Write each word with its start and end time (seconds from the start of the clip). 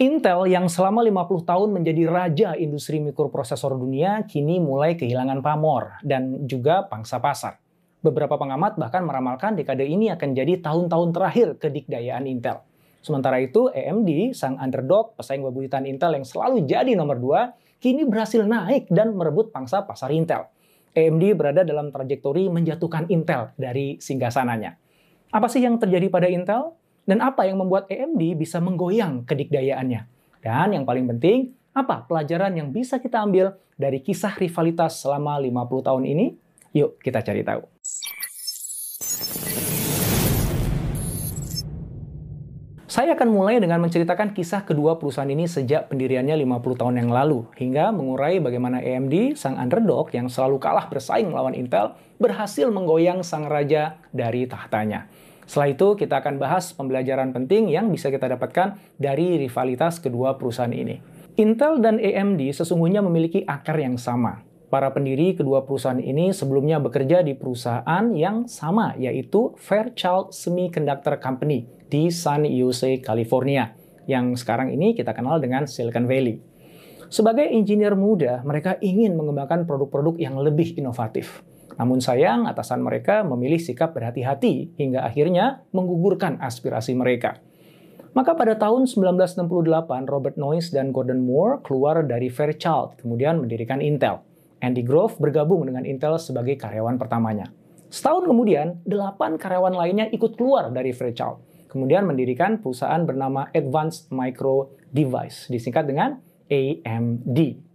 Intel 0.00 0.48
yang 0.48 0.64
selama 0.64 1.04
50 1.04 1.44
tahun 1.44 1.68
menjadi 1.76 2.08
raja 2.08 2.48
industri 2.56 3.04
mikroprosesor 3.04 3.76
dunia 3.76 4.24
kini 4.24 4.56
mulai 4.56 4.96
kehilangan 4.96 5.44
pamor 5.44 6.00
dan 6.00 6.48
juga 6.48 6.88
pangsa 6.88 7.20
pasar. 7.20 7.60
Beberapa 8.00 8.40
pengamat 8.40 8.80
bahkan 8.80 9.04
meramalkan 9.04 9.60
dekade 9.60 9.84
ini 9.84 10.08
akan 10.08 10.32
jadi 10.32 10.64
tahun-tahun 10.64 11.12
terakhir 11.12 11.48
kedikdayaan 11.60 12.24
Intel. 12.32 12.64
Sementara 13.04 13.44
itu, 13.44 13.68
AMD, 13.68 14.32
sang 14.32 14.56
underdog 14.56 15.20
pesaing 15.20 15.44
bebuyutan 15.44 15.84
Intel 15.84 16.16
yang 16.16 16.24
selalu 16.24 16.64
jadi 16.64 16.96
nomor 16.96 17.20
dua, 17.20 17.52
kini 17.76 18.08
berhasil 18.08 18.40
naik 18.40 18.88
dan 18.88 19.12
merebut 19.12 19.52
pangsa 19.52 19.84
pasar 19.84 20.16
Intel. 20.16 20.48
AMD 20.96 21.36
berada 21.36 21.60
dalam 21.60 21.92
trajektori 21.92 22.48
menjatuhkan 22.48 23.04
Intel 23.12 23.52
dari 23.60 24.00
singgasananya. 24.00 24.80
Apa 25.28 25.52
sih 25.52 25.60
yang 25.60 25.76
terjadi 25.76 26.08
pada 26.08 26.32
Intel? 26.32 26.79
Dan 27.08 27.24
apa 27.24 27.48
yang 27.48 27.56
membuat 27.56 27.88
AMD 27.88 28.36
bisa 28.36 28.60
menggoyang 28.60 29.24
kedikdayaannya? 29.24 30.04
Dan 30.44 30.68
yang 30.76 30.84
paling 30.84 31.08
penting, 31.16 31.56
apa 31.72 32.04
pelajaran 32.04 32.52
yang 32.52 32.68
bisa 32.68 33.00
kita 33.00 33.24
ambil 33.24 33.56
dari 33.80 34.04
kisah 34.04 34.36
rivalitas 34.36 35.00
selama 35.00 35.40
50 35.40 35.86
tahun 35.88 36.04
ini? 36.04 36.26
Yuk 36.76 37.00
kita 37.00 37.24
cari 37.24 37.40
tahu. 37.40 37.64
Saya 42.90 43.14
akan 43.14 43.30
mulai 43.30 43.62
dengan 43.62 43.78
menceritakan 43.86 44.34
kisah 44.34 44.66
kedua 44.66 44.98
perusahaan 44.98 45.30
ini 45.30 45.46
sejak 45.46 45.86
pendiriannya 45.94 46.34
50 46.34 46.74
tahun 46.74 46.98
yang 46.98 47.14
lalu, 47.14 47.46
hingga 47.54 47.94
mengurai 47.94 48.42
bagaimana 48.42 48.82
AMD, 48.82 49.38
sang 49.38 49.54
underdog 49.56 50.10
yang 50.10 50.26
selalu 50.26 50.58
kalah 50.58 50.90
bersaing 50.90 51.30
melawan 51.30 51.54
Intel, 51.54 51.94
berhasil 52.18 52.66
menggoyang 52.66 53.22
sang 53.22 53.46
raja 53.46 53.94
dari 54.10 54.44
tahtanya. 54.50 55.06
Setelah 55.50 55.74
itu 55.74 55.98
kita 55.98 56.22
akan 56.22 56.38
bahas 56.38 56.70
pembelajaran 56.70 57.34
penting 57.34 57.74
yang 57.74 57.90
bisa 57.90 58.06
kita 58.06 58.30
dapatkan 58.30 58.78
dari 58.94 59.34
rivalitas 59.34 59.98
kedua 59.98 60.38
perusahaan 60.38 60.70
ini. 60.70 61.02
Intel 61.42 61.82
dan 61.82 61.98
AMD 61.98 62.54
sesungguhnya 62.54 63.02
memiliki 63.02 63.42
akar 63.42 63.74
yang 63.82 63.98
sama. 63.98 64.46
Para 64.70 64.94
pendiri 64.94 65.34
kedua 65.34 65.66
perusahaan 65.66 65.98
ini 65.98 66.30
sebelumnya 66.30 66.78
bekerja 66.78 67.26
di 67.26 67.34
perusahaan 67.34 68.14
yang 68.14 68.46
sama, 68.46 68.94
yaitu 68.94 69.50
Fairchild 69.58 70.30
Semiconductor 70.30 71.18
Company 71.18 71.66
di 71.90 72.14
San 72.14 72.46
Jose, 72.46 73.02
California, 73.02 73.74
yang 74.06 74.38
sekarang 74.38 74.70
ini 74.70 74.94
kita 74.94 75.10
kenal 75.18 75.42
dengan 75.42 75.66
Silicon 75.66 76.06
Valley. 76.06 76.38
Sebagai 77.10 77.50
engineer 77.50 77.98
muda, 77.98 78.38
mereka 78.46 78.78
ingin 78.78 79.18
mengembangkan 79.18 79.66
produk-produk 79.66 80.14
yang 80.14 80.38
lebih 80.38 80.78
inovatif. 80.78 81.42
Namun 81.80 82.04
sayang, 82.04 82.44
atasan 82.44 82.84
mereka 82.84 83.24
memilih 83.24 83.56
sikap 83.56 83.96
berhati-hati 83.96 84.76
hingga 84.76 85.00
akhirnya 85.00 85.64
menggugurkan 85.72 86.36
aspirasi 86.36 86.92
mereka. 86.92 87.40
Maka 88.12 88.36
pada 88.36 88.52
tahun 88.60 88.84
1968, 88.84 89.48
Robert 90.04 90.36
Noyce 90.36 90.76
dan 90.76 90.92
Gordon 90.92 91.24
Moore 91.24 91.64
keluar 91.64 92.04
dari 92.04 92.28
Fairchild, 92.28 93.00
kemudian 93.00 93.40
mendirikan 93.40 93.80
Intel. 93.80 94.20
Andy 94.60 94.84
Grove 94.84 95.16
bergabung 95.16 95.64
dengan 95.64 95.88
Intel 95.88 96.20
sebagai 96.20 96.60
karyawan 96.60 97.00
pertamanya. 97.00 97.48
Setahun 97.88 98.28
kemudian, 98.28 98.84
delapan 98.84 99.40
karyawan 99.40 99.72
lainnya 99.72 100.06
ikut 100.12 100.36
keluar 100.36 100.68
dari 100.68 100.92
Fairchild, 100.92 101.40
kemudian 101.72 102.04
mendirikan 102.04 102.60
perusahaan 102.60 103.00
bernama 103.08 103.48
Advanced 103.56 104.12
Micro 104.12 104.76
Device, 104.92 105.48
disingkat 105.48 105.88
dengan 105.88 106.20
AMD. 106.50 107.69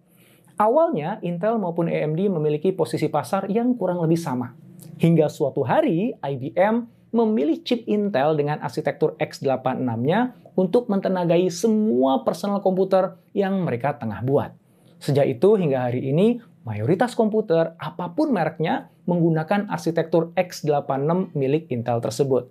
Awalnya, 0.55 1.19
Intel 1.19 1.59
maupun 1.59 1.91
AMD 1.91 2.31
memiliki 2.31 2.71
posisi 2.71 3.11
pasar 3.11 3.51
yang 3.51 3.75
kurang 3.75 3.99
lebih 3.99 4.15
sama. 4.15 4.55
Hingga 4.95 5.27
suatu 5.27 5.67
hari, 5.67 6.15
IBM 6.15 6.87
memilih 7.11 7.59
chip 7.59 7.83
Intel 7.91 8.39
dengan 8.39 8.63
arsitektur 8.63 9.19
x86-nya 9.19 10.31
untuk 10.55 10.87
mentenagai 10.87 11.51
semua 11.51 12.23
personal 12.23 12.63
komputer 12.63 13.19
yang 13.35 13.67
mereka 13.67 13.99
tengah 13.99 14.23
buat. 14.23 14.55
Sejak 15.03 15.27
itu 15.27 15.59
hingga 15.59 15.91
hari 15.91 16.07
ini, 16.07 16.39
mayoritas 16.63 17.19
komputer 17.19 17.75
apa 17.75 18.15
pun 18.15 18.31
mereknya 18.31 18.87
menggunakan 19.11 19.67
arsitektur 19.67 20.31
x86 20.39 21.35
milik 21.35 21.67
Intel 21.67 21.99
tersebut. 21.99 22.47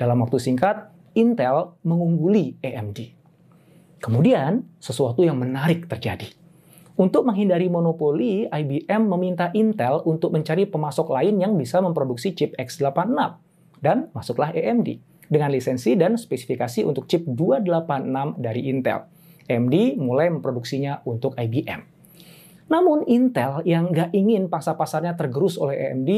Dalam 0.00 0.24
waktu 0.24 0.40
singkat, 0.40 0.88
Intel 1.12 1.76
mengungguli 1.84 2.56
AMD. 2.64 3.12
Kemudian, 4.00 4.64
sesuatu 4.80 5.20
yang 5.20 5.36
menarik 5.36 5.84
terjadi. 5.84 6.41
Untuk 6.92 7.24
menghindari 7.24 7.72
monopoli, 7.72 8.44
IBM 8.44 9.02
meminta 9.08 9.48
Intel 9.56 10.04
untuk 10.04 10.28
mencari 10.36 10.68
pemasok 10.68 11.08
lain 11.08 11.40
yang 11.40 11.56
bisa 11.56 11.80
memproduksi 11.80 12.36
chip 12.36 12.52
x86. 12.60 13.40
Dan 13.80 14.12
masuklah 14.12 14.52
AMD 14.52 15.00
dengan 15.32 15.48
lisensi 15.48 15.96
dan 15.96 16.20
spesifikasi 16.20 16.84
untuk 16.84 17.08
chip 17.08 17.24
286 17.24 18.36
dari 18.36 18.68
Intel. 18.68 19.08
AMD 19.48 19.96
mulai 19.98 20.28
memproduksinya 20.28 21.00
untuk 21.08 21.32
IBM. 21.34 21.80
Namun 22.68 23.08
Intel 23.08 23.64
yang 23.64 23.88
nggak 23.90 24.12
ingin 24.12 24.52
pangsa-pasarnya 24.52 25.16
tergerus 25.16 25.56
oleh 25.56 25.90
AMD 25.90 26.10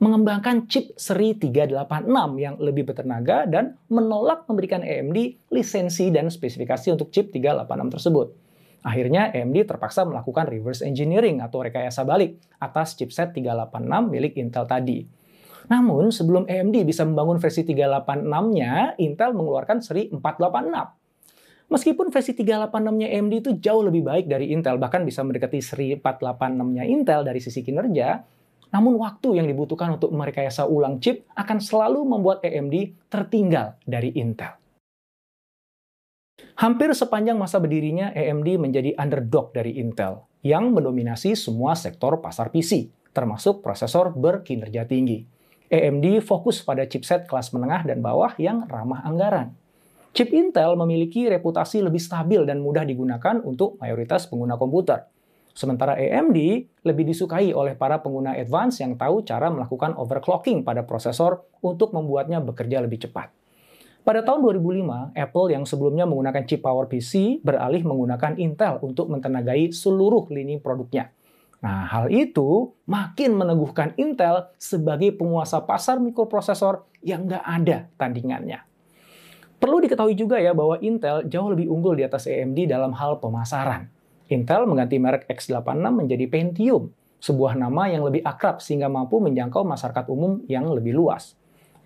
mengembangkan 0.00 0.64
chip 0.64 0.96
seri 0.96 1.36
386 1.36 2.08
yang 2.40 2.56
lebih 2.56 2.88
bertenaga 2.88 3.44
dan 3.44 3.76
menolak 3.92 4.48
memberikan 4.48 4.80
AMD 4.80 5.48
lisensi 5.52 6.08
dan 6.08 6.32
spesifikasi 6.32 6.88
untuk 6.92 7.12
chip 7.12 7.28
386 7.32 7.96
tersebut. 7.96 8.49
Akhirnya 8.80 9.28
AMD 9.28 9.68
terpaksa 9.68 10.08
melakukan 10.08 10.48
reverse 10.48 10.80
engineering 10.80 11.44
atau 11.44 11.60
rekayasa 11.60 12.00
balik 12.08 12.40
atas 12.56 12.96
chipset 12.96 13.36
386 13.36 14.08
milik 14.08 14.32
Intel 14.40 14.64
tadi. 14.64 15.04
Namun 15.68 16.08
sebelum 16.10 16.48
AMD 16.48 16.82
bisa 16.88 17.04
membangun 17.04 17.36
versi 17.36 17.62
386-nya, 17.62 18.98
Intel 18.98 19.36
mengeluarkan 19.36 19.84
seri 19.84 20.08
486. 20.08 21.70
Meskipun 21.70 22.10
versi 22.10 22.34
386-nya 22.34 23.08
AMD 23.14 23.32
itu 23.38 23.50
jauh 23.62 23.86
lebih 23.86 24.02
baik 24.02 24.26
dari 24.26 24.50
Intel, 24.50 24.80
bahkan 24.80 25.06
bisa 25.06 25.22
mendekati 25.22 25.62
seri 25.62 25.94
486-nya 25.94 26.82
Intel 26.88 27.22
dari 27.22 27.38
sisi 27.38 27.62
kinerja, 27.62 28.18
namun 28.70 28.98
waktu 28.98 29.38
yang 29.38 29.46
dibutuhkan 29.46 29.98
untuk 29.98 30.10
merekayasa 30.14 30.66
ulang 30.66 30.98
chip 30.98 31.26
akan 31.34 31.58
selalu 31.58 32.06
membuat 32.06 32.42
AMD 32.42 33.06
tertinggal 33.10 33.78
dari 33.86 34.14
Intel. 34.18 34.59
Hampir 36.60 36.92
sepanjang 36.92 37.40
masa 37.40 37.56
berdirinya, 37.56 38.12
AMD 38.12 38.60
menjadi 38.60 38.92
underdog 39.00 39.52
dari 39.56 39.80
Intel 39.80 40.28
yang 40.40 40.72
mendominasi 40.72 41.36
semua 41.36 41.76
sektor 41.76 42.20
pasar 42.20 42.52
PC, 42.52 42.92
termasuk 43.12 43.60
prosesor 43.60 44.12
berkinerja 44.12 44.84
tinggi. 44.88 45.24
AMD 45.70 46.20
fokus 46.26 46.60
pada 46.66 46.82
chipset 46.84 47.30
kelas 47.30 47.54
menengah 47.54 47.86
dan 47.86 48.02
bawah 48.02 48.34
yang 48.36 48.66
ramah 48.66 49.06
anggaran. 49.06 49.54
Chip 50.10 50.34
Intel 50.34 50.74
memiliki 50.74 51.30
reputasi 51.30 51.86
lebih 51.86 52.02
stabil 52.02 52.42
dan 52.42 52.58
mudah 52.58 52.82
digunakan 52.82 53.38
untuk 53.46 53.78
mayoritas 53.78 54.26
pengguna 54.26 54.58
komputer. 54.58 55.06
Sementara 55.54 55.94
AMD 55.94 56.38
lebih 56.82 57.04
disukai 57.06 57.54
oleh 57.54 57.78
para 57.78 58.02
pengguna 58.02 58.34
advance 58.34 58.82
yang 58.82 58.98
tahu 58.98 59.22
cara 59.22 59.50
melakukan 59.54 59.94
overclocking 59.94 60.66
pada 60.66 60.82
prosesor 60.82 61.46
untuk 61.62 61.94
membuatnya 61.94 62.42
bekerja 62.42 62.82
lebih 62.82 63.06
cepat. 63.06 63.39
Pada 64.00 64.24
tahun 64.24 64.40
2005, 64.40 65.12
Apple 65.12 65.46
yang 65.52 65.64
sebelumnya 65.68 66.08
menggunakan 66.08 66.48
chip 66.48 66.64
PowerPC 66.64 67.44
beralih 67.44 67.84
menggunakan 67.84 68.32
Intel 68.40 68.80
untuk 68.80 69.12
mentenagai 69.12 69.76
seluruh 69.76 70.24
lini 70.32 70.56
produknya. 70.56 71.12
Nah, 71.60 71.84
hal 71.84 72.08
itu 72.08 72.72
makin 72.88 73.36
meneguhkan 73.36 73.92
Intel 74.00 74.48
sebagai 74.56 75.12
penguasa 75.12 75.60
pasar 75.60 76.00
mikroprosesor 76.00 76.88
yang 77.04 77.28
nggak 77.28 77.44
ada 77.44 77.92
tandingannya. 78.00 78.64
Perlu 79.60 79.84
diketahui 79.84 80.16
juga 80.16 80.40
ya 80.40 80.56
bahwa 80.56 80.80
Intel 80.80 81.28
jauh 81.28 81.52
lebih 81.52 81.68
unggul 81.68 82.00
di 82.00 82.04
atas 82.08 82.24
AMD 82.24 82.64
dalam 82.64 82.96
hal 82.96 83.20
pemasaran. 83.20 83.92
Intel 84.32 84.64
mengganti 84.64 84.96
merek 84.96 85.28
x86 85.28 85.76
menjadi 85.92 86.24
Pentium, 86.32 86.88
sebuah 87.20 87.52
nama 87.60 87.92
yang 87.92 88.08
lebih 88.08 88.24
akrab 88.24 88.64
sehingga 88.64 88.88
mampu 88.88 89.20
menjangkau 89.20 89.60
masyarakat 89.60 90.08
umum 90.08 90.40
yang 90.48 90.64
lebih 90.72 90.96
luas. 90.96 91.36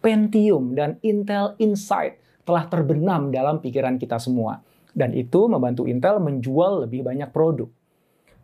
Pentium 0.04 0.76
dan 0.76 1.00
Intel 1.00 1.56
Insight 1.56 2.20
telah 2.44 2.68
terbenam 2.68 3.32
dalam 3.32 3.64
pikiran 3.64 3.96
kita 3.96 4.20
semua. 4.20 4.60
Dan 4.92 5.16
itu 5.16 5.48
membantu 5.48 5.88
Intel 5.88 6.20
menjual 6.20 6.84
lebih 6.84 7.08
banyak 7.08 7.32
produk. 7.32 7.72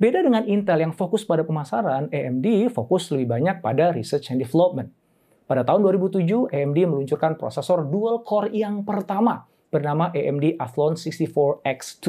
Beda 0.01 0.25
dengan 0.25 0.49
Intel 0.49 0.81
yang 0.81 0.97
fokus 0.97 1.29
pada 1.29 1.45
pemasaran, 1.45 2.09
AMD 2.09 2.73
fokus 2.73 3.13
lebih 3.13 3.37
banyak 3.37 3.61
pada 3.61 3.93
research 3.93 4.33
and 4.33 4.41
development. 4.41 4.89
Pada 5.45 5.61
tahun 5.61 5.85
2007, 5.85 6.49
AMD 6.49 6.79
meluncurkan 6.89 7.37
prosesor 7.37 7.85
dual 7.85 8.25
core 8.25 8.49
yang 8.57 8.81
pertama 8.81 9.45
bernama 9.69 10.09
AMD 10.17 10.57
Athlon 10.57 10.97
64X2. 10.97 12.07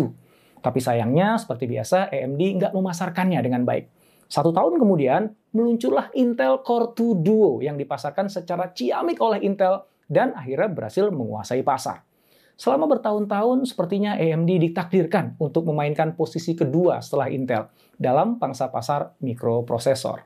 Tapi 0.64 0.80
sayangnya, 0.80 1.36
seperti 1.36 1.68
biasa, 1.68 2.08
AMD 2.08 2.40
nggak 2.40 2.72
memasarkannya 2.72 3.44
dengan 3.44 3.68
baik. 3.68 4.01
Satu 4.32 4.56
tahun 4.56 4.80
kemudian, 4.80 5.36
meluncurlah 5.52 6.08
Intel 6.16 6.64
Core 6.64 6.96
2 6.96 7.20
Duo 7.20 7.60
yang 7.60 7.76
dipasarkan 7.76 8.32
secara 8.32 8.72
ciamik 8.72 9.20
oleh 9.20 9.44
Intel 9.44 9.84
dan 10.08 10.32
akhirnya 10.32 10.72
berhasil 10.72 11.12
menguasai 11.12 11.60
pasar. 11.68 12.08
Selama 12.56 12.88
bertahun-tahun, 12.88 13.68
sepertinya 13.68 14.16
AMD 14.16 14.72
ditakdirkan 14.72 15.36
untuk 15.36 15.68
memainkan 15.68 16.16
posisi 16.16 16.56
kedua 16.56 17.04
setelah 17.04 17.28
Intel 17.28 17.68
dalam 18.00 18.40
pangsa 18.40 18.72
pasar 18.72 19.20
mikroprosesor. 19.20 20.24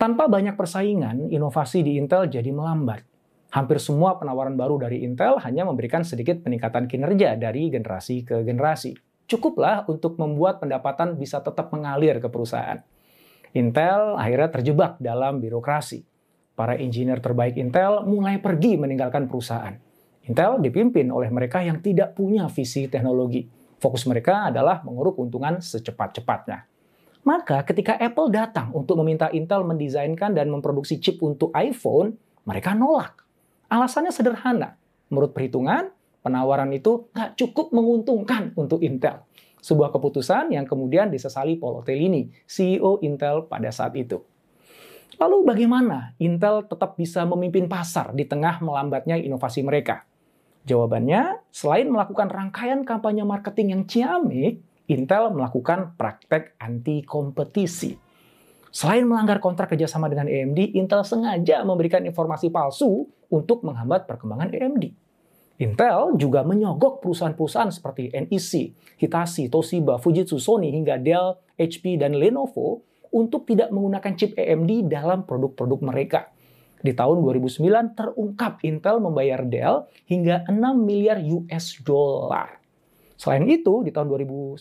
Tanpa 0.00 0.24
banyak 0.24 0.56
persaingan, 0.56 1.28
inovasi 1.28 1.84
di 1.84 2.00
Intel 2.00 2.32
jadi 2.32 2.48
melambat. 2.48 3.04
Hampir 3.52 3.76
semua 3.76 4.16
penawaran 4.16 4.56
baru 4.56 4.80
dari 4.80 5.04
Intel 5.04 5.36
hanya 5.44 5.68
memberikan 5.68 6.00
sedikit 6.08 6.40
peningkatan 6.40 6.88
kinerja 6.88 7.36
dari 7.36 7.68
generasi 7.68 8.24
ke 8.24 8.40
generasi 8.48 8.96
cukuplah 9.26 9.88
untuk 9.88 10.20
membuat 10.20 10.60
pendapatan 10.60 11.16
bisa 11.16 11.40
tetap 11.40 11.72
mengalir 11.72 12.20
ke 12.20 12.28
perusahaan. 12.28 12.80
Intel 13.54 14.18
akhirnya 14.18 14.50
terjebak 14.50 14.98
dalam 14.98 15.38
birokrasi. 15.38 16.02
Para 16.54 16.78
engineer 16.78 17.18
terbaik 17.18 17.58
Intel 17.58 18.06
mulai 18.06 18.38
pergi 18.38 18.78
meninggalkan 18.78 19.26
perusahaan. 19.30 19.74
Intel 20.26 20.58
dipimpin 20.58 21.10
oleh 21.10 21.30
mereka 21.30 21.62
yang 21.62 21.78
tidak 21.78 22.18
punya 22.18 22.50
visi 22.50 22.90
teknologi. 22.90 23.46
Fokus 23.78 24.06
mereka 24.10 24.50
adalah 24.50 24.82
menguruk 24.82 25.18
keuntungan 25.20 25.62
secepat-cepatnya. 25.62 26.66
Maka 27.24 27.62
ketika 27.64 27.96
Apple 27.96 28.28
datang 28.28 28.74
untuk 28.74 29.00
meminta 29.00 29.30
Intel 29.30 29.62
mendesainkan 29.64 30.34
dan 30.34 30.50
memproduksi 30.50 30.98
chip 31.00 31.22
untuk 31.22 31.54
iPhone, 31.56 32.18
mereka 32.44 32.74
nolak. 32.74 33.22
Alasannya 33.70 34.12
sederhana. 34.12 34.76
Menurut 35.08 35.30
perhitungan, 35.30 35.93
penawaran 36.24 36.72
itu 36.72 37.12
nggak 37.12 37.36
cukup 37.36 37.76
menguntungkan 37.76 38.56
untuk 38.56 38.80
Intel. 38.80 39.20
Sebuah 39.60 39.92
keputusan 39.92 40.56
yang 40.56 40.64
kemudian 40.64 41.12
disesali 41.12 41.60
Paul 41.60 41.84
Otellini, 41.84 42.32
CEO 42.48 43.04
Intel 43.04 43.44
pada 43.44 43.68
saat 43.68 43.92
itu. 43.96 44.24
Lalu 45.20 45.46
bagaimana 45.46 46.16
Intel 46.16 46.64
tetap 46.64 46.96
bisa 46.96 47.22
memimpin 47.28 47.68
pasar 47.68 48.16
di 48.16 48.24
tengah 48.24 48.64
melambatnya 48.64 49.20
inovasi 49.20 49.60
mereka? 49.60 50.08
Jawabannya, 50.64 51.44
selain 51.52 51.92
melakukan 51.92 52.32
rangkaian 52.32 52.88
kampanye 52.88 53.20
marketing 53.20 53.76
yang 53.76 53.82
ciamik, 53.84 54.64
Intel 54.88 55.32
melakukan 55.32 55.96
praktek 55.96 56.56
anti 56.60 57.04
kompetisi. 57.04 57.96
Selain 58.74 59.06
melanggar 59.06 59.38
kontrak 59.38 59.70
kerjasama 59.70 60.10
dengan 60.10 60.26
AMD, 60.26 60.76
Intel 60.76 61.04
sengaja 61.06 61.62
memberikan 61.62 62.02
informasi 62.02 62.50
palsu 62.50 63.06
untuk 63.30 63.62
menghambat 63.62 64.04
perkembangan 64.04 64.50
AMD. 64.50 65.03
Intel 65.54 66.18
juga 66.18 66.42
menyogok 66.42 66.98
perusahaan-perusahaan 66.98 67.70
seperti 67.70 68.10
NEC, 68.10 68.74
Hitachi, 68.98 69.46
Toshiba, 69.46 70.02
Fujitsu, 70.02 70.42
Sony, 70.42 70.74
hingga 70.74 70.98
Dell, 70.98 71.38
HP, 71.54 71.94
dan 71.94 72.18
Lenovo 72.18 72.82
untuk 73.14 73.46
tidak 73.46 73.70
menggunakan 73.70 74.18
chip 74.18 74.34
AMD 74.34 74.90
dalam 74.90 75.22
produk-produk 75.22 75.78
mereka. 75.86 76.20
Di 76.82 76.90
tahun 76.92 77.22
2009 77.22 77.94
terungkap 77.94 78.60
Intel 78.66 78.98
membayar 78.98 79.46
Dell 79.46 79.86
hingga 80.10 80.42
6 80.50 80.58
miliar 80.74 81.22
US 81.22 81.78
dollar. 81.86 82.58
Selain 83.14 83.46
itu, 83.46 83.86
di 83.86 83.94
tahun 83.94 84.10
2010 84.10 84.58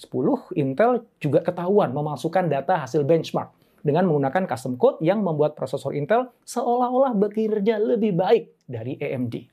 Intel 0.61 1.09
juga 1.17 1.41
ketahuan 1.41 1.89
memasukkan 1.89 2.47
data 2.47 2.85
hasil 2.85 3.01
benchmark 3.01 3.49
dengan 3.83 4.07
menggunakan 4.07 4.47
custom 4.47 4.79
code 4.79 5.01
yang 5.03 5.19
membuat 5.25 5.57
prosesor 5.57 5.97
Intel 5.97 6.31
seolah-olah 6.45 7.17
bekerja 7.17 7.81
lebih 7.81 8.15
baik 8.15 8.55
dari 8.69 8.95
AMD. 8.95 9.52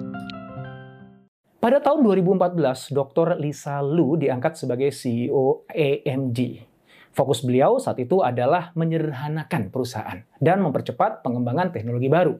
pada 1.61 1.77
tahun 1.77 2.01
2014, 2.01 2.89
Dr. 2.89 3.37
Lisa 3.37 3.77
Lu 3.85 4.17
diangkat 4.17 4.57
sebagai 4.57 4.89
CEO 4.89 5.69
AMD. 5.69 6.65
Fokus 7.13 7.45
beliau 7.45 7.77
saat 7.77 8.01
itu 8.01 8.25
adalah 8.25 8.73
menyederhanakan 8.73 9.69
perusahaan 9.69 10.25
dan 10.41 10.57
mempercepat 10.65 11.21
pengembangan 11.21 11.69
teknologi 11.69 12.09
baru. 12.09 12.33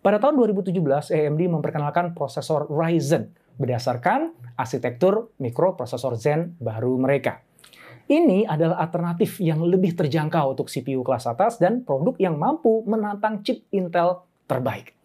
Pada 0.00 0.16
tahun 0.16 0.40
2017, 0.40 1.12
AMD 1.12 1.42
memperkenalkan 1.52 2.16
prosesor 2.16 2.66
Ryzen 2.72 3.36
berdasarkan 3.60 4.32
arsitektur 4.56 5.36
mikroprosesor 5.36 6.16
Zen 6.16 6.56
baru 6.56 6.96
mereka. 6.96 7.44
Ini 8.08 8.48
adalah 8.48 8.82
alternatif 8.82 9.38
yang 9.38 9.62
lebih 9.62 9.94
terjangkau 9.94 10.56
untuk 10.56 10.72
CPU 10.72 11.04
kelas 11.04 11.28
atas 11.28 11.60
dan 11.60 11.84
produk 11.84 12.16
yang 12.18 12.40
mampu 12.40 12.82
menantang 12.88 13.44
chip 13.44 13.68
Intel 13.70 14.24
terbaik. 14.48 14.96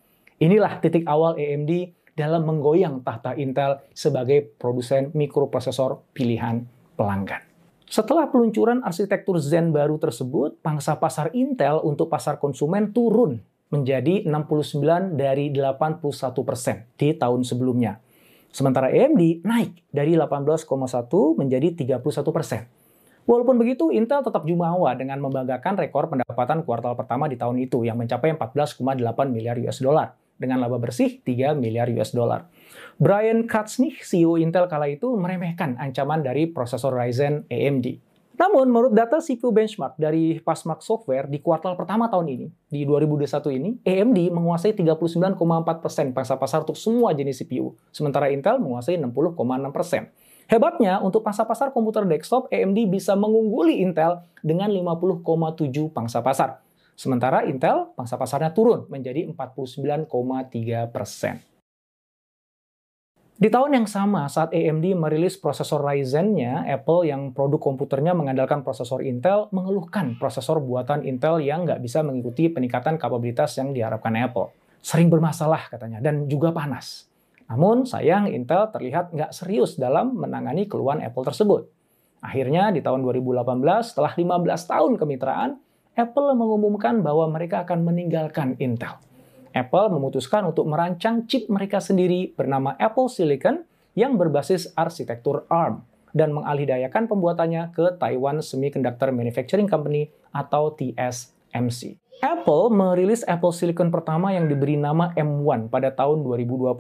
Inilah 0.42 0.80
titik 0.82 1.04
awal 1.06 1.38
AMD 1.38 1.94
dalam 2.18 2.50
menggoyang 2.50 3.06
tahta 3.06 3.38
Intel 3.38 3.78
sebagai 3.94 4.58
produsen 4.58 5.14
mikroprosesor 5.14 6.02
pilihan 6.18 6.66
pelanggan. 6.98 7.46
Setelah 7.88 8.28
peluncuran 8.34 8.82
arsitektur 8.82 9.38
Zen 9.38 9.70
baru 9.72 10.02
tersebut, 10.02 10.60
pangsa 10.60 10.98
pasar 10.98 11.32
Intel 11.38 11.80
untuk 11.86 12.10
pasar 12.10 12.42
konsumen 12.42 12.92
turun 12.92 13.40
menjadi 13.70 14.26
69 14.26 15.16
dari 15.16 15.54
81 15.54 16.02
persen 16.42 16.90
di 16.98 17.14
tahun 17.14 17.46
sebelumnya. 17.46 18.02
Sementara 18.52 18.90
AMD 18.90 19.46
naik 19.46 19.86
dari 19.94 20.18
18,1 20.18 20.66
menjadi 21.38 21.68
31 22.02 22.36
persen. 22.36 22.66
Walaupun 23.28 23.60
begitu, 23.60 23.92
Intel 23.92 24.24
tetap 24.24 24.48
jumawa 24.48 24.96
dengan 24.96 25.20
membanggakan 25.20 25.78
rekor 25.78 26.08
pendapatan 26.10 26.64
kuartal 26.64 26.96
pertama 26.96 27.28
di 27.28 27.36
tahun 27.36 27.60
itu 27.60 27.84
yang 27.84 28.00
mencapai 28.00 28.34
14,8 28.34 28.98
miliar 29.30 29.60
US 29.62 29.84
dollar 29.84 30.16
dengan 30.38 30.64
laba 30.64 30.78
bersih 30.80 31.20
3 31.22 31.58
miliar 31.58 31.90
US 31.98 32.14
dollar. 32.14 32.50
Brian 32.98 33.46
Krzanich, 33.46 34.02
CEO 34.02 34.42
Intel 34.42 34.66
kala 34.66 34.90
itu 34.90 35.14
meremehkan 35.14 35.78
ancaman 35.78 36.26
dari 36.26 36.50
prosesor 36.50 36.98
Ryzen 36.98 37.46
AMD. 37.46 38.08
Namun, 38.38 38.70
menurut 38.70 38.94
data 38.94 39.18
CPU 39.18 39.50
benchmark 39.50 39.98
dari 39.98 40.38
Fastmark 40.38 40.86
Software 40.86 41.26
di 41.26 41.42
kuartal 41.42 41.74
pertama 41.74 42.06
tahun 42.06 42.38
ini, 42.38 42.48
di 42.70 42.86
2021 42.86 43.50
ini, 43.58 43.70
AMD 43.82 44.30
menguasai 44.30 44.78
39,4% 44.78 46.14
pangsa 46.14 46.38
pasar 46.38 46.62
untuk 46.62 46.78
semua 46.78 47.18
jenis 47.18 47.42
CPU, 47.42 47.74
sementara 47.90 48.30
Intel 48.30 48.62
menguasai 48.62 49.02
60,6%. 49.02 50.14
Hebatnya, 50.54 51.02
untuk 51.02 51.26
pangsa 51.26 51.50
pasar 51.50 51.74
komputer 51.74 52.06
desktop, 52.06 52.46
AMD 52.54 52.78
bisa 52.94 53.18
mengungguli 53.18 53.82
Intel 53.82 54.22
dengan 54.46 54.70
50,7 54.70 55.90
pangsa 55.90 56.22
pasar. 56.22 56.62
Sementara 56.98 57.46
Intel 57.46 57.94
pangsa 57.94 58.18
pasarnya 58.18 58.58
turun 58.58 58.90
menjadi 58.90 59.30
49,3 59.30 60.10
persen. 60.90 61.38
Di 63.38 63.54
tahun 63.54 63.78
yang 63.78 63.86
sama, 63.86 64.26
saat 64.34 64.50
AMD 64.50 64.98
merilis 64.98 65.38
prosesor 65.38 65.86
Ryzen-nya, 65.86 66.66
Apple 66.66 67.06
yang 67.06 67.38
produk 67.38 67.62
komputernya 67.62 68.18
mengandalkan 68.18 68.66
prosesor 68.66 69.06
Intel 69.06 69.46
mengeluhkan 69.54 70.18
prosesor 70.18 70.58
buatan 70.58 71.06
Intel 71.06 71.46
yang 71.46 71.70
nggak 71.70 71.78
bisa 71.78 72.02
mengikuti 72.02 72.50
peningkatan 72.50 72.98
kapabilitas 72.98 73.54
yang 73.62 73.78
diharapkan 73.78 74.18
Apple. 74.18 74.50
Sering 74.82 75.14
bermasalah 75.14 75.70
katanya, 75.70 76.02
dan 76.02 76.26
juga 76.26 76.50
panas. 76.50 77.06
Namun 77.46 77.86
sayang 77.86 78.26
Intel 78.34 78.74
terlihat 78.74 79.14
nggak 79.14 79.30
serius 79.38 79.78
dalam 79.78 80.18
menangani 80.18 80.66
keluhan 80.66 81.06
Apple 81.06 81.30
tersebut. 81.30 81.70
Akhirnya 82.26 82.74
di 82.74 82.82
tahun 82.82 83.06
2018, 83.06 83.94
setelah 83.94 84.18
15 84.18 84.66
tahun 84.66 84.92
kemitraan, 84.98 85.62
Apple 85.98 86.38
mengumumkan 86.38 87.02
bahwa 87.02 87.26
mereka 87.26 87.66
akan 87.66 87.82
meninggalkan 87.82 88.54
Intel. 88.62 89.02
Apple 89.50 89.90
memutuskan 89.90 90.46
untuk 90.46 90.70
merancang 90.70 91.26
chip 91.26 91.50
mereka 91.50 91.82
sendiri 91.82 92.38
bernama 92.38 92.78
Apple 92.78 93.10
Silicon 93.10 93.66
yang 93.98 94.14
berbasis 94.14 94.70
arsitektur 94.78 95.50
ARM 95.50 95.82
dan 96.14 96.38
mengalihdayakan 96.38 97.10
pembuatannya 97.10 97.74
ke 97.74 97.98
Taiwan 97.98 98.46
Semiconductor 98.46 99.10
Manufacturing 99.10 99.66
Company 99.66 100.14
atau 100.30 100.70
TSMC. 100.78 101.98
Apple 102.22 102.70
merilis 102.70 103.26
Apple 103.26 103.50
Silicon 103.50 103.90
pertama 103.90 104.30
yang 104.38 104.46
diberi 104.46 104.78
nama 104.78 105.18
M1 105.18 105.74
pada 105.74 105.90
tahun 105.90 106.22
2020. 106.22 106.78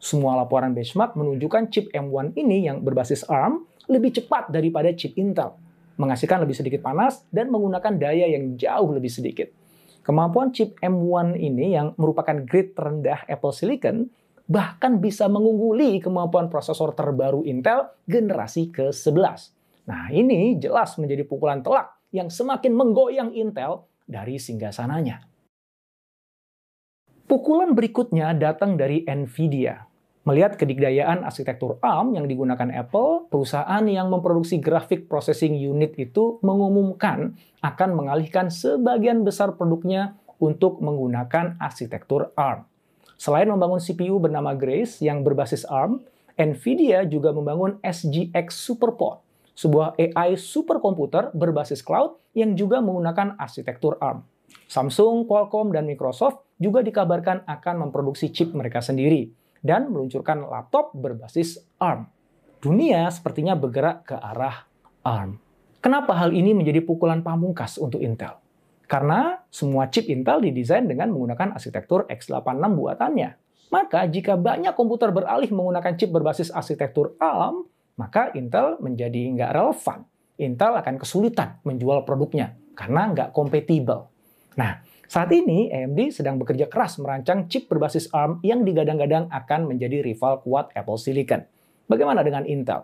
Semua 0.00 0.32
laporan 0.32 0.72
benchmark 0.72 1.12
menunjukkan 1.12 1.68
chip 1.68 1.92
M1 1.92 2.32
ini 2.40 2.64
yang 2.64 2.80
berbasis 2.80 3.20
ARM 3.28 3.68
lebih 3.92 4.16
cepat 4.16 4.48
daripada 4.48 4.88
chip 4.96 5.12
Intel 5.20 5.65
menghasilkan 5.96 6.44
lebih 6.44 6.56
sedikit 6.56 6.80
panas, 6.84 7.24
dan 7.32 7.48
menggunakan 7.52 7.96
daya 7.96 8.28
yang 8.30 8.56
jauh 8.56 8.92
lebih 8.92 9.12
sedikit. 9.12 9.48
Kemampuan 10.06 10.54
chip 10.54 10.78
M1 10.78 11.34
ini 11.34 11.74
yang 11.74 11.90
merupakan 11.98 12.38
grade 12.46 12.78
terendah 12.78 13.26
Apple 13.26 13.50
Silicon 13.50 14.06
bahkan 14.46 15.02
bisa 15.02 15.26
mengungguli 15.26 15.98
kemampuan 15.98 16.46
prosesor 16.46 16.94
terbaru 16.94 17.42
Intel 17.42 17.90
generasi 18.06 18.70
ke-11. 18.70 19.50
Nah, 19.90 20.06
ini 20.14 20.54
jelas 20.62 20.94
menjadi 21.02 21.26
pukulan 21.26 21.58
telak 21.66 21.90
yang 22.14 22.30
semakin 22.30 22.70
menggoyang 22.70 23.34
Intel 23.34 23.90
dari 24.06 24.38
singgasananya. 24.38 25.26
Pukulan 27.26 27.74
berikutnya 27.74 28.30
datang 28.38 28.78
dari 28.78 29.02
Nvidia. 29.02 29.82
Melihat 30.26 30.58
kedikdayaan 30.58 31.22
arsitektur 31.22 31.78
ARM 31.78 32.18
yang 32.18 32.26
digunakan 32.26 32.66
Apple, 32.74 33.30
perusahaan 33.30 33.78
yang 33.86 34.10
memproduksi 34.10 34.58
grafik 34.58 35.06
processing 35.06 35.54
unit 35.54 35.94
itu 35.94 36.42
mengumumkan 36.42 37.38
akan 37.62 37.94
mengalihkan 37.94 38.50
sebagian 38.50 39.22
besar 39.22 39.54
produknya 39.54 40.18
untuk 40.42 40.82
menggunakan 40.82 41.54
arsitektur 41.62 42.34
ARM. 42.34 42.66
Selain 43.14 43.46
membangun 43.46 43.78
CPU 43.78 44.18
bernama 44.18 44.50
Grace 44.58 44.98
yang 44.98 45.22
berbasis 45.22 45.62
ARM, 45.62 46.02
Nvidia 46.34 47.06
juga 47.06 47.30
membangun 47.30 47.78
SGX 47.86 48.50
SuperPod, 48.50 49.22
sebuah 49.54 49.94
AI 49.94 50.34
superkomputer 50.34 51.38
berbasis 51.38 51.86
cloud 51.86 52.18
yang 52.34 52.58
juga 52.58 52.82
menggunakan 52.82 53.38
arsitektur 53.38 53.94
ARM. 54.02 54.26
Samsung, 54.66 55.30
Qualcomm, 55.30 55.70
dan 55.70 55.86
Microsoft 55.86 56.42
juga 56.58 56.82
dikabarkan 56.82 57.46
akan 57.46 57.86
memproduksi 57.86 58.34
chip 58.34 58.50
mereka 58.50 58.82
sendiri 58.82 59.45
dan 59.66 59.90
meluncurkan 59.90 60.46
laptop 60.46 60.94
berbasis 60.94 61.60
ARM. 61.82 62.06
Dunia 62.62 63.10
sepertinya 63.10 63.58
bergerak 63.58 64.06
ke 64.08 64.16
arah 64.16 64.64
ARM. 65.02 65.42
Kenapa 65.82 66.14
hal 66.18 66.32
ini 66.32 66.54
menjadi 66.54 66.82
pukulan 66.82 67.20
pamungkas 67.20 67.76
untuk 67.76 68.00
Intel? 68.00 68.38
Karena 68.86 69.42
semua 69.50 69.90
chip 69.90 70.06
Intel 70.06 70.46
didesain 70.46 70.86
dengan 70.86 71.10
menggunakan 71.10 71.58
arsitektur 71.58 72.06
x86 72.06 72.62
buatannya. 72.78 73.30
Maka 73.74 74.06
jika 74.06 74.38
banyak 74.38 74.78
komputer 74.78 75.10
beralih 75.10 75.50
menggunakan 75.50 75.98
chip 75.98 76.14
berbasis 76.14 76.54
arsitektur 76.54 77.18
ARM, 77.18 77.66
maka 77.98 78.30
Intel 78.38 78.78
menjadi 78.78 79.26
nggak 79.34 79.52
relevan. 79.52 80.06
Intel 80.38 80.78
akan 80.78 81.02
kesulitan 81.02 81.58
menjual 81.66 82.06
produknya 82.06 82.54
karena 82.78 83.10
nggak 83.10 83.28
kompatibel. 83.34 84.06
Nah, 84.54 84.80
saat 85.06 85.30
ini 85.30 85.70
AMD 85.70 86.10
sedang 86.10 86.36
bekerja 86.42 86.66
keras 86.66 86.98
merancang 86.98 87.46
chip 87.46 87.70
berbasis 87.70 88.10
ARM 88.10 88.42
yang 88.42 88.66
digadang-gadang 88.66 89.30
akan 89.30 89.70
menjadi 89.70 90.02
rival 90.02 90.42
kuat 90.42 90.74
Apple 90.74 90.98
Silicon. 90.98 91.46
Bagaimana 91.86 92.26
dengan 92.26 92.42
Intel? 92.42 92.82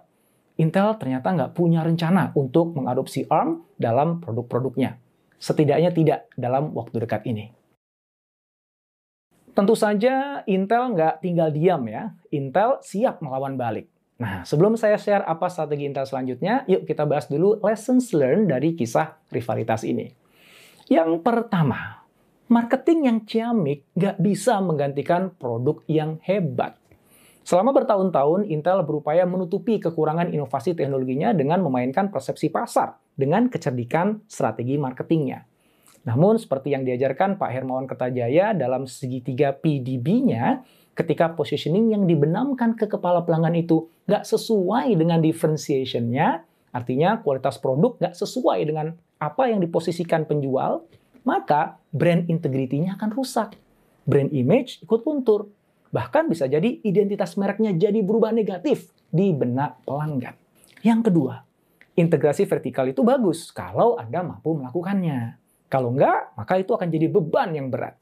Intel 0.63 0.95
ternyata 1.03 1.35
nggak 1.35 1.53
punya 1.59 1.83
rencana 1.83 2.31
untuk 2.39 2.79
mengadopsi 2.79 3.27
ARM 3.27 3.67
dalam 3.75 4.23
produk-produknya. 4.23 5.03
Setidaknya 5.43 5.91
tidak 5.91 6.31
dalam 6.39 6.71
waktu 6.71 7.03
dekat 7.03 7.27
ini. 7.27 7.51
Tentu 9.53 9.75
saja 9.75 10.47
Intel 10.47 10.95
nggak 10.95 11.19
tinggal 11.21 11.51
diam 11.51 11.83
ya. 11.91 12.15
Intel 12.31 12.79
siap 12.87 13.19
melawan 13.19 13.59
balik. 13.59 13.91
Nah, 14.23 14.47
sebelum 14.47 14.79
saya 14.79 14.95
share 14.95 15.27
apa 15.27 15.51
strategi 15.51 15.91
Intel 15.91 16.07
selanjutnya, 16.07 16.63
yuk 16.71 16.87
kita 16.87 17.03
bahas 17.03 17.27
dulu 17.27 17.59
lessons 17.59 18.15
learned 18.15 18.55
dari 18.55 18.79
kisah 18.79 19.19
rivalitas 19.35 19.83
ini. 19.83 20.15
Yang 20.87 21.27
pertama, 21.27 22.02
marketing 22.53 23.09
yang 23.09 23.19
ciamik 23.25 23.89
nggak 23.97 24.21
bisa 24.21 24.61
menggantikan 24.61 25.33
produk 25.33 25.81
yang 25.89 26.21
hebat. 26.21 26.77
Selama 27.43 27.73
bertahun-tahun, 27.75 28.47
Intel 28.53 28.85
berupaya 28.85 29.25
menutupi 29.25 29.81
kekurangan 29.81 30.31
inovasi 30.31 30.77
teknologinya 30.77 31.33
dengan 31.33 31.65
memainkan 31.65 32.13
persepsi 32.13 32.53
pasar 32.53 33.01
dengan 33.17 33.49
kecerdikan 33.49 34.23
strategi 34.29 34.79
marketingnya. 34.79 35.43
Namun, 36.07 36.39
seperti 36.39 36.77
yang 36.77 36.87
diajarkan 36.87 37.41
Pak 37.41 37.51
Hermawan 37.51 37.89
Kertajaya 37.89 38.55
dalam 38.55 38.87
segitiga 38.87 39.57
PDB-nya, 39.57 40.63
ketika 40.93 41.35
positioning 41.35 41.97
yang 41.97 42.05
dibenamkan 42.07 42.79
ke 42.79 42.87
kepala 42.87 43.25
pelanggan 43.27 43.59
itu 43.59 43.91
nggak 44.07 44.23
sesuai 44.23 44.93
dengan 44.95 45.19
differentiation-nya, 45.19 46.47
artinya 46.71 47.19
kualitas 47.25 47.59
produk 47.59 47.99
nggak 47.99 48.15
sesuai 48.15 48.61
dengan 48.67 48.95
apa 49.19 49.51
yang 49.51 49.59
diposisikan 49.59 50.27
penjual, 50.27 50.87
maka 51.23 51.79
brand 51.95 52.27
integrity-nya 52.27 52.99
akan 52.99 53.11
rusak. 53.15 53.59
Brand 54.03 54.31
image 54.35 54.83
ikut 54.83 55.07
luntur. 55.07 55.51
Bahkan 55.93 56.27
bisa 56.27 56.49
jadi 56.49 56.81
identitas 56.83 57.37
mereknya 57.37 57.77
jadi 57.77 58.01
berubah 58.01 58.33
negatif 58.33 58.91
di 59.13 59.31
benak 59.37 59.85
pelanggan. 59.85 60.35
Yang 60.81 61.13
kedua, 61.13 61.35
integrasi 61.95 62.49
vertikal 62.49 62.89
itu 62.89 63.05
bagus 63.05 63.53
kalau 63.53 64.01
Anda 64.01 64.25
mampu 64.25 64.57
melakukannya. 64.57 65.37
Kalau 65.69 65.93
enggak, 65.93 66.35
maka 66.37 66.61
itu 66.61 66.73
akan 66.73 66.89
jadi 66.89 67.07
beban 67.09 67.53
yang 67.53 67.69
berat. 67.69 67.97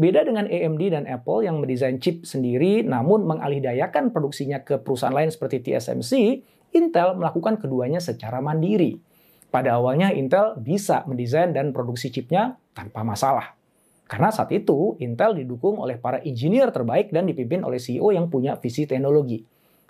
Beda 0.00 0.24
dengan 0.24 0.48
AMD 0.48 0.82
dan 0.96 1.04
Apple 1.04 1.44
yang 1.44 1.60
mendesain 1.60 2.00
chip 2.00 2.24
sendiri 2.24 2.80
namun 2.80 3.28
mengalidayakan 3.28 4.08
produksinya 4.16 4.64
ke 4.64 4.80
perusahaan 4.80 5.12
lain 5.12 5.28
seperti 5.28 5.60
TSMC, 5.60 6.40
Intel 6.72 7.18
melakukan 7.18 7.60
keduanya 7.60 8.00
secara 8.00 8.40
mandiri. 8.40 8.96
Pada 9.50 9.74
awalnya 9.74 10.14
Intel 10.14 10.54
bisa 10.62 11.02
mendesain 11.10 11.50
dan 11.50 11.74
produksi 11.74 12.14
chipnya 12.14 12.54
tanpa 12.70 13.02
masalah. 13.02 13.58
Karena 14.06 14.30
saat 14.30 14.50
itu 14.54 14.94
Intel 15.02 15.38
didukung 15.38 15.78
oleh 15.82 15.98
para 15.98 16.22
engineer 16.22 16.70
terbaik 16.70 17.10
dan 17.10 17.26
dipimpin 17.26 17.66
oleh 17.66 17.82
CEO 17.82 18.14
yang 18.14 18.30
punya 18.30 18.54
visi 18.58 18.86
teknologi. 18.86 19.42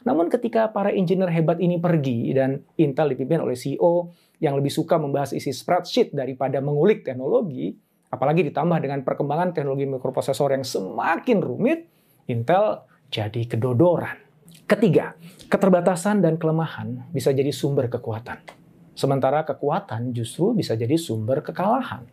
Namun 0.05 0.33
ketika 0.33 0.73
para 0.73 0.89
engineer 0.93 1.29
hebat 1.29 1.61
ini 1.61 1.77
pergi 1.77 2.33
dan 2.33 2.65
Intel 2.81 3.13
dipimpin 3.13 3.45
oleh 3.45 3.57
CEO 3.57 4.13
yang 4.41 4.57
lebih 4.57 4.73
suka 4.73 4.97
membahas 4.97 5.37
isi 5.37 5.53
spreadsheet 5.53 6.17
daripada 6.17 6.61
mengulik 6.65 7.05
teknologi, 7.05 7.77
apalagi 8.09 8.49
ditambah 8.49 8.81
dengan 8.81 9.05
perkembangan 9.05 9.53
teknologi 9.53 9.85
mikroprosesor 9.85 10.57
yang 10.57 10.65
semakin 10.65 11.39
rumit, 11.45 11.85
Intel 12.33 12.89
jadi 13.13 13.45
kedodoran. 13.45 14.17
Ketiga, 14.65 15.13
keterbatasan 15.53 16.25
dan 16.25 16.41
kelemahan 16.41 17.09
bisa 17.13 17.33
jadi 17.33 17.53
sumber 17.53 17.93
kekuatan. 17.93 18.60
Sementara 19.01 19.49
kekuatan 19.49 20.13
justru 20.13 20.53
bisa 20.53 20.77
jadi 20.77 20.93
sumber 21.01 21.41
kekalahan. 21.41 22.05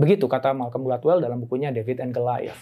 Begitu 0.00 0.24
kata 0.24 0.56
Malcolm 0.56 0.88
Gladwell 0.88 1.20
dalam 1.20 1.44
bukunya 1.44 1.68
David 1.68 2.00
and 2.00 2.16
Goliath. 2.16 2.56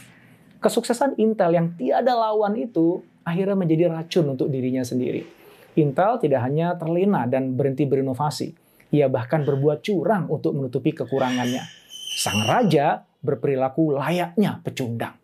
Kesuksesan 0.58 1.14
Intel 1.14 1.54
yang 1.54 1.78
tiada 1.78 2.18
lawan 2.18 2.58
itu 2.58 3.06
akhirnya 3.22 3.54
menjadi 3.54 3.86
racun 3.86 4.34
untuk 4.34 4.50
dirinya 4.50 4.82
sendiri. 4.82 5.22
Intel 5.78 6.18
tidak 6.18 6.42
hanya 6.42 6.74
terlena 6.74 7.30
dan 7.30 7.54
berhenti 7.54 7.86
berinovasi, 7.86 8.50
ia 8.90 9.06
bahkan 9.06 9.46
berbuat 9.46 9.78
curang 9.86 10.26
untuk 10.26 10.58
menutupi 10.58 10.90
kekurangannya. 10.90 11.62
Sang 12.18 12.50
raja 12.50 13.06
berperilaku 13.22 13.94
layaknya 13.94 14.58
pecundang. 14.58 15.14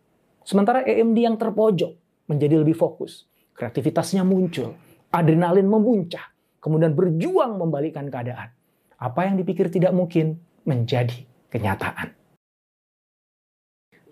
Sementara 0.47 0.87
AMD 0.87 1.17
yang 1.19 1.35
terpojok 1.35 1.91
menjadi 2.31 2.63
lebih 2.63 2.79
fokus. 2.79 3.27
Kreativitasnya 3.51 4.23
muncul, 4.23 4.79
adrenalin 5.11 5.67
memuncah, 5.67 6.34
kemudian 6.65 6.97
berjuang 6.97 7.61
membalikkan 7.61 8.09
keadaan. 8.09 8.49
Apa 8.97 9.29
yang 9.29 9.37
dipikir 9.37 9.69
tidak 9.69 9.93
mungkin 9.93 10.41
menjadi 10.65 11.29
kenyataan. 11.53 12.17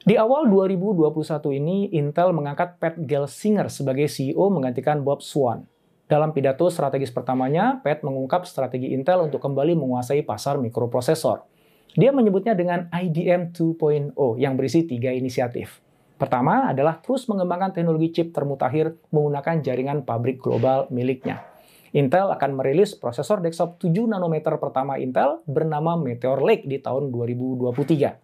Di 0.04 0.20
awal 0.20 0.52
2021 0.52 1.58
ini, 1.58 1.90
Intel 1.98 2.30
mengangkat 2.36 2.78
Pat 2.78 2.94
Gelsinger 3.00 3.74
sebagai 3.74 4.06
CEO 4.06 4.54
menggantikan 4.54 5.02
Bob 5.02 5.26
Swan. 5.26 5.66
Dalam 6.06 6.36
pidato 6.36 6.68
strategis 6.70 7.10
pertamanya, 7.10 7.80
Pat 7.82 8.04
mengungkap 8.06 8.46
strategi 8.46 8.94
Intel 8.94 9.26
untuk 9.26 9.42
kembali 9.42 9.74
menguasai 9.80 10.22
pasar 10.22 10.60
mikroprosesor. 10.60 11.48
Dia 11.96 12.12
menyebutnya 12.12 12.54
dengan 12.54 12.92
IDM 12.92 13.56
2.0 13.56 14.14
yang 14.38 14.60
berisi 14.60 14.84
tiga 14.84 15.10
inisiatif. 15.16 15.80
Pertama 16.20 16.68
adalah 16.68 17.00
terus 17.00 17.24
mengembangkan 17.32 17.72
teknologi 17.72 18.12
chip 18.12 18.36
termutakhir 18.36 19.00
menggunakan 19.10 19.64
jaringan 19.64 20.04
pabrik 20.04 20.44
global 20.44 20.92
miliknya. 20.92 21.53
Intel 21.94 22.34
akan 22.34 22.58
merilis 22.58 22.98
prosesor 22.98 23.38
desktop 23.46 23.78
7 23.78 24.10
nanometer 24.10 24.58
pertama 24.58 24.98
Intel 24.98 25.46
bernama 25.46 25.94
Meteor 25.94 26.42
Lake 26.42 26.66
di 26.66 26.82
tahun 26.82 27.14
2023. 27.14 28.18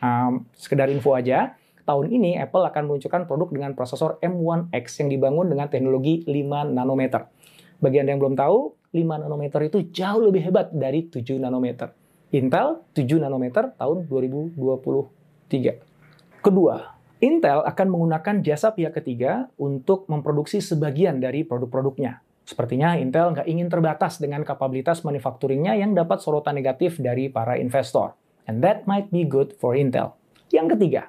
Um, 0.00 0.48
sekedar 0.56 0.88
info 0.88 1.12
aja, 1.12 1.52
tahun 1.84 2.08
ini 2.08 2.40
Apple 2.40 2.64
akan 2.72 2.88
meluncurkan 2.88 3.28
produk 3.28 3.52
dengan 3.52 3.76
prosesor 3.76 4.16
M1X 4.24 5.04
yang 5.04 5.12
dibangun 5.12 5.52
dengan 5.52 5.68
teknologi 5.68 6.24
5 6.24 6.72
nanometer. 6.72 7.28
Bagi 7.84 8.00
Anda 8.00 8.16
yang 8.16 8.24
belum 8.24 8.32
tahu, 8.32 8.80
5 8.96 9.22
nanometer 9.28 9.60
itu 9.60 9.92
jauh 9.92 10.24
lebih 10.24 10.48
hebat 10.48 10.72
dari 10.72 11.04
7 11.04 11.36
nanometer. 11.36 11.92
Intel 12.32 12.80
7 12.96 13.20
nanometer 13.20 13.76
tahun 13.76 14.08
2023. 14.08 14.56
Kedua, 16.40 16.96
Intel 17.20 17.60
akan 17.60 17.86
menggunakan 17.92 18.40
jasa 18.40 18.72
pihak 18.72 18.96
ketiga 18.96 19.52
untuk 19.60 20.08
memproduksi 20.08 20.64
sebagian 20.64 21.20
dari 21.20 21.44
produk-produknya. 21.44 22.31
Sepertinya 22.42 22.98
Intel 22.98 23.32
nggak 23.32 23.46
ingin 23.46 23.70
terbatas 23.70 24.18
dengan 24.18 24.42
kapabilitas 24.42 25.06
manufacturingnya 25.06 25.78
yang 25.78 25.94
dapat 25.94 26.18
sorotan 26.18 26.58
negatif 26.58 26.98
dari 26.98 27.30
para 27.30 27.54
investor. 27.54 28.18
And 28.50 28.58
that 28.66 28.90
might 28.90 29.14
be 29.14 29.22
good 29.22 29.54
for 29.62 29.78
Intel. 29.78 30.18
Yang 30.50 30.76
ketiga, 30.76 31.02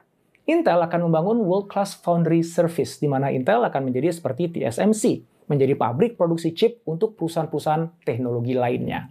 Intel 0.45 0.79
akan 0.83 1.09
membangun 1.09 1.41
world-class 1.41 2.03
foundry 2.03 2.45
service, 2.45 3.01
di 3.01 3.09
mana 3.09 3.33
Intel 3.33 3.65
akan 3.65 3.89
menjadi 3.89 4.13
seperti 4.13 4.53
TSMC, 4.53 5.25
menjadi 5.49 5.73
pabrik 5.73 6.19
produksi 6.19 6.53
chip 6.53 6.85
untuk 6.85 7.17
perusahaan-perusahaan 7.17 8.03
teknologi 8.05 8.53
lainnya. 8.53 9.09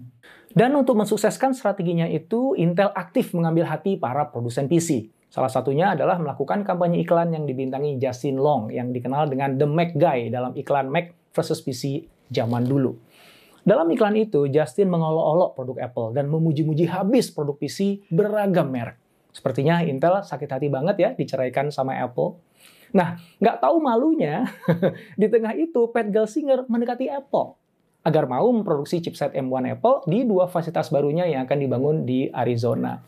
Dan 0.53 0.77
untuk 0.77 1.01
mensukseskan 1.01 1.57
strateginya 1.57 2.05
itu, 2.05 2.53
Intel 2.61 2.93
aktif 2.93 3.33
mengambil 3.33 3.65
hati 3.67 3.97
para 3.97 4.29
produsen 4.29 4.69
PC. 4.69 5.09
Salah 5.33 5.49
satunya 5.49 5.97
adalah 5.97 6.21
melakukan 6.21 6.61
kampanye 6.61 7.01
iklan 7.01 7.33
yang 7.33 7.49
dibintangi 7.49 7.97
Justin 7.97 8.37
Long, 8.37 8.69
yang 8.69 8.93
dikenal 8.93 9.33
dengan 9.33 9.57
The 9.57 9.65
Mac 9.65 9.97
Guy 9.97 10.29
dalam 10.29 10.53
iklan 10.53 10.93
Mac 10.93 11.17
versus 11.33 11.61
PC 11.65 12.07
zaman 12.31 12.65
dulu. 12.65 12.97
Dalam 13.63 13.87
iklan 13.95 14.19
itu, 14.19 14.51
Justin 14.51 14.91
mengolok-olok 14.91 15.51
produk 15.55 15.77
Apple 15.87 16.09
dan 16.19 16.27
memuji-muji 16.27 16.91
habis 16.91 17.31
produk 17.31 17.55
PC 17.55 18.03
beragam 18.11 18.67
merek. 18.67 18.99
Sepertinya 19.33 19.81
Intel 19.87 20.21
sakit 20.21 20.51
hati 20.51 20.69
banget 20.69 20.97
ya 20.99 21.11
diceraikan 21.15 21.73
sama 21.73 21.97
Apple. 21.97 22.37
Nah, 22.93 23.17
nggak 23.41 23.65
tahu 23.65 23.81
malunya, 23.81 24.45
di 25.21 25.27
tengah 25.31 25.57
itu 25.57 25.89
Pat 25.89 26.11
Gelsinger 26.13 26.69
mendekati 26.69 27.09
Apple 27.09 27.57
agar 28.03 28.27
mau 28.27 28.51
memproduksi 28.51 28.99
chipset 28.99 29.31
M1 29.33 29.79
Apple 29.79 30.05
di 30.11 30.27
dua 30.27 30.51
fasilitas 30.51 30.91
barunya 30.91 31.25
yang 31.25 31.47
akan 31.47 31.59
dibangun 31.63 31.97
di 32.03 32.27
Arizona. 32.35 32.99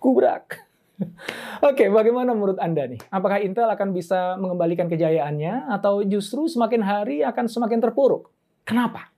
Kubrak. 0.00 0.69
Oke, 1.68 1.88
bagaimana 1.88 2.32
menurut 2.32 2.58
Anda 2.60 2.86
nih? 2.88 3.00
Apakah 3.08 3.40
Intel 3.40 3.68
akan 3.68 3.92
bisa 3.92 4.36
mengembalikan 4.36 4.86
kejayaannya 4.88 5.70
atau 5.72 6.04
justru 6.04 6.46
semakin 6.46 6.82
hari 6.84 7.16
akan 7.24 7.46
semakin 7.48 7.80
terpuruk? 7.80 8.30
Kenapa? 8.64 9.10